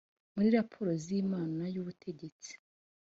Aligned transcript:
muri 0.33 0.49
raporo 0.57 0.91
z’inama 1.03 1.63
y’ubutegetsi 1.73 2.51